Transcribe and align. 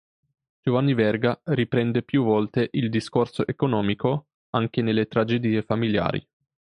Giovanni 0.63 0.95
Verga 0.95 1.39
riprende 1.43 2.01
più 2.01 2.23
volte 2.23 2.69
il 2.71 2.89
discorso 2.89 3.45
economico, 3.45 4.29
anche 4.55 4.81
nelle 4.81 5.05
tragedie 5.05 5.61
familiari. 5.61 6.27